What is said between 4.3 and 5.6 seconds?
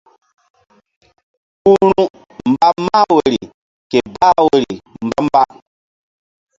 woyri mba-mba.